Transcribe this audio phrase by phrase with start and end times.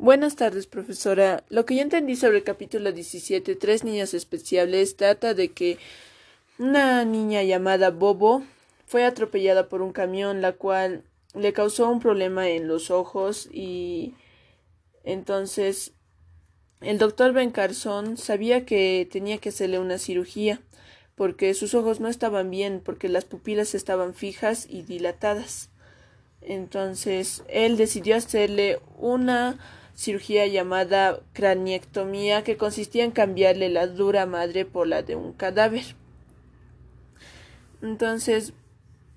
[0.00, 1.42] Buenas tardes, profesora.
[1.48, 5.76] Lo que yo entendí sobre el capítulo 17, Tres Niñas Especiales, trata de que
[6.56, 8.44] una niña llamada Bobo
[8.86, 11.02] fue atropellada por un camión, la cual
[11.34, 14.14] le causó un problema en los ojos y
[15.02, 15.90] entonces
[16.80, 20.60] el doctor Ben Carson sabía que tenía que hacerle una cirugía
[21.16, 25.70] porque sus ojos no estaban bien, porque las pupilas estaban fijas y dilatadas.
[26.40, 29.58] Entonces él decidió hacerle una
[29.98, 35.96] cirugía llamada craniectomía que consistía en cambiarle la dura madre por la de un cadáver.
[37.82, 38.52] Entonces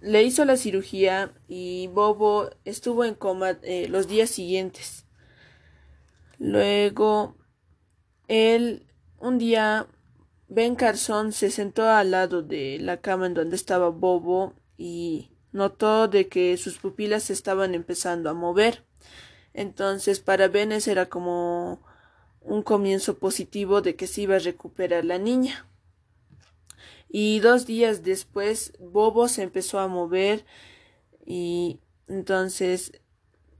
[0.00, 5.04] le hizo la cirugía y Bobo estuvo en coma eh, los días siguientes.
[6.38, 7.36] Luego,
[8.28, 8.86] él,
[9.18, 9.88] un día,
[10.46, 16.06] Ben Carson se sentó al lado de la cama en donde estaba Bobo y notó
[16.06, 18.84] de que sus pupilas estaban empezando a mover.
[19.58, 21.82] Entonces, para Ben era como
[22.42, 25.66] un comienzo positivo de que se iba a recuperar la niña.
[27.08, 30.44] Y dos días después, Bobo se empezó a mover
[31.26, 32.92] y entonces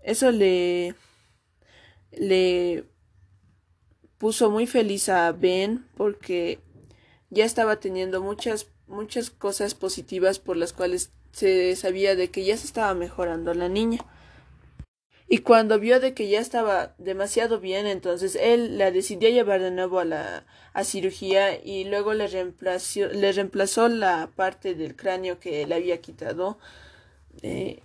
[0.01, 0.95] eso le
[2.13, 2.85] le
[4.19, 6.61] puso muy feliz a Ben porque
[7.29, 12.57] ya estaba teniendo muchas muchas cosas positivas por las cuales se sabía de que ya
[12.57, 14.07] se estaba mejorando la niña.
[15.31, 19.71] Y cuando vio de que ya estaba demasiado bien, entonces él la decidió llevar de
[19.71, 25.39] nuevo a la a cirugía y luego le reemplazó, le reemplazó la parte del cráneo
[25.39, 26.59] que le había quitado.
[27.43, 27.83] Eh,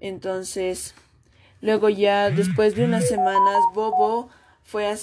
[0.00, 0.94] entonces,
[1.60, 4.28] luego ya después de unas semanas, Bobo
[4.64, 4.96] fue a,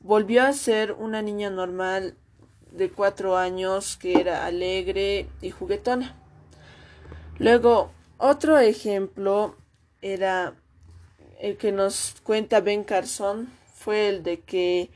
[0.00, 2.16] volvió a ser una niña normal
[2.72, 6.16] de cuatro años que era alegre y juguetona.
[7.38, 9.56] Luego, otro ejemplo
[10.02, 10.54] era
[11.40, 14.90] el que nos cuenta Ben Carson fue el de que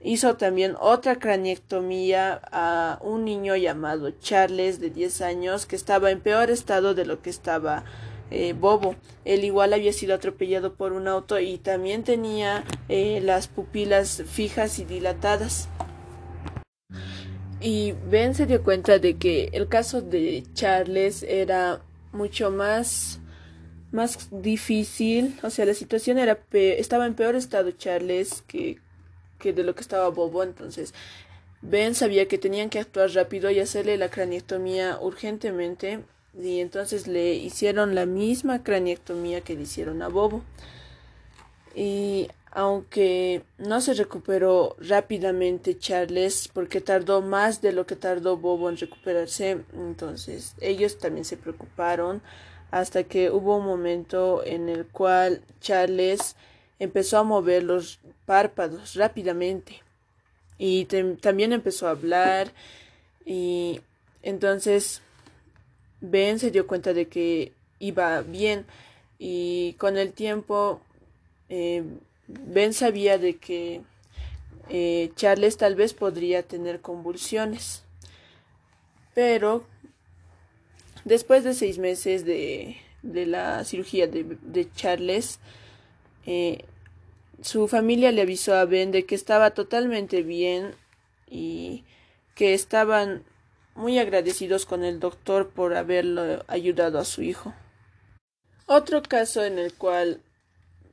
[0.00, 6.20] hizo también otra craniectomía a un niño llamado Charles de 10 años que estaba en
[6.20, 7.84] peor estado de lo que estaba
[8.30, 8.96] eh, Bobo.
[9.24, 14.78] Él igual había sido atropellado por un auto y también tenía eh, las pupilas fijas
[14.78, 15.68] y dilatadas.
[17.60, 21.80] Y Ben se dio cuenta de que el caso de Charles era
[22.12, 23.20] mucho más
[23.92, 28.78] más difícil, o sea, la situación era estaba en peor estado Charles que,
[29.38, 30.94] que de lo que estaba Bobo, entonces
[31.62, 36.00] Ben sabía que tenían que actuar rápido y hacerle la craniectomía urgentemente
[36.36, 40.42] y entonces le hicieron la misma craniectomía que le hicieron a Bobo.
[41.74, 48.68] Y aunque no se recuperó rápidamente Charles porque tardó más de lo que tardó Bobo
[48.68, 52.22] en recuperarse, entonces ellos también se preocuparon
[52.72, 56.36] hasta que hubo un momento en el cual Charles
[56.78, 59.82] empezó a mover los párpados rápidamente
[60.56, 60.86] y
[61.20, 62.50] también empezó a hablar
[63.26, 63.82] y
[64.22, 65.02] entonces
[66.00, 68.64] Ben se dio cuenta de que iba bien
[69.18, 70.80] y con el tiempo
[71.50, 71.84] eh,
[72.26, 73.82] Ben sabía de que
[74.70, 77.82] eh, Charles tal vez podría tener convulsiones
[79.14, 79.66] pero
[81.04, 85.40] Después de seis meses de, de la cirugía de, de Charles,
[86.26, 86.64] eh,
[87.42, 90.74] su familia le avisó a Ben de que estaba totalmente bien
[91.28, 91.84] y
[92.34, 93.24] que estaban
[93.74, 97.54] muy agradecidos con el doctor por haberlo ayudado a su hijo.
[98.66, 100.20] Otro caso en el cual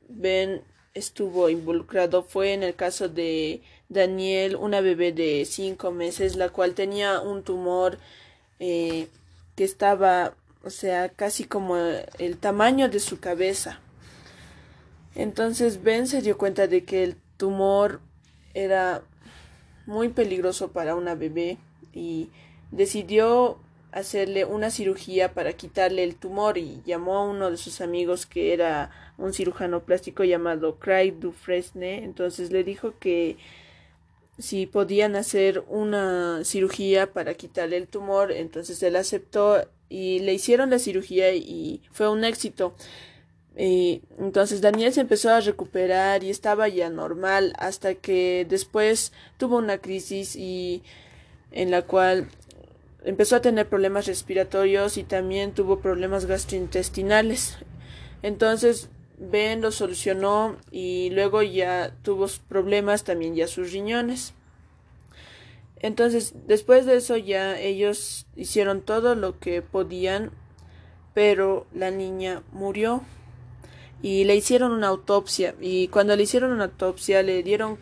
[0.08, 0.62] Ben
[0.94, 6.74] estuvo involucrado fue en el caso de Daniel, una bebé de cinco meses, la cual
[6.74, 7.98] tenía un tumor
[8.58, 9.08] eh,
[9.60, 10.32] que estaba,
[10.64, 13.78] o sea, casi como el tamaño de su cabeza.
[15.14, 18.00] Entonces Ben se dio cuenta de que el tumor
[18.54, 19.02] era
[19.84, 21.58] muy peligroso para una bebé
[21.92, 22.30] y
[22.70, 23.58] decidió
[23.92, 28.54] hacerle una cirugía para quitarle el tumor y llamó a uno de sus amigos que
[28.54, 32.02] era un cirujano plástico llamado Craig Dufresne.
[32.02, 33.36] Entonces le dijo que
[34.40, 40.70] si podían hacer una cirugía para quitarle el tumor, entonces él aceptó y le hicieron
[40.70, 42.74] la cirugía y fue un éxito.
[43.56, 49.58] Y entonces Daniel se empezó a recuperar y estaba ya normal hasta que después tuvo
[49.58, 50.82] una crisis y
[51.50, 52.28] en la cual
[53.04, 57.58] empezó a tener problemas respiratorios y también tuvo problemas gastrointestinales.
[58.22, 58.88] Entonces
[59.22, 64.32] Ben lo solucionó y luego ya tuvo problemas también ya sus riñones.
[65.76, 70.30] Entonces, después de eso ya ellos hicieron todo lo que podían,
[71.14, 73.02] pero la niña murió.
[74.02, 77.78] y le hicieron una autopsia y cuando le hicieron una autopsia le dieron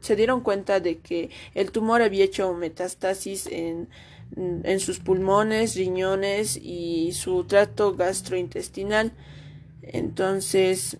[0.00, 3.88] se dieron cuenta de que el tumor había hecho metástasis en,
[4.36, 9.12] en sus pulmones, riñones y su trato gastrointestinal.
[9.82, 10.98] Entonces,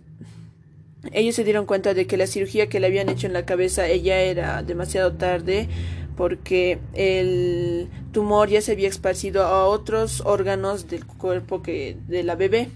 [1.12, 3.88] ellos se dieron cuenta de que la cirugía que le habían hecho en la cabeza
[3.88, 5.68] ella era demasiado tarde
[6.16, 12.36] porque el tumor ya se había esparcido a otros órganos del cuerpo que de la
[12.36, 12.68] bebé.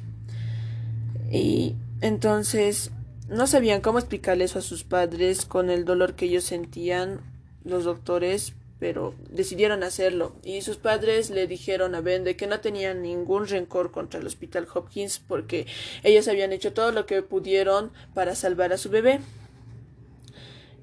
[1.30, 2.90] Y entonces
[3.28, 7.20] no sabían cómo explicarle eso a sus padres con el dolor que ellos sentían
[7.64, 10.36] los doctores, pero decidieron hacerlo.
[10.44, 14.26] Y sus padres le dijeron a Ben de que no tenían ningún rencor contra el
[14.26, 15.66] Hospital Hopkins porque
[16.02, 19.20] ellos habían hecho todo lo que pudieron para salvar a su bebé.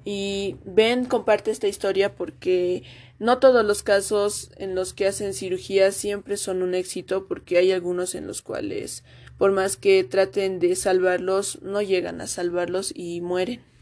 [0.04, 2.82] Y Ben comparte esta historia porque
[3.18, 7.72] no todos los casos en los que hacen cirugía siempre son un éxito porque hay
[7.72, 9.02] algunos en los cuales
[9.38, 13.73] por más que traten de salvarlos no llegan a salvarlos y mueren.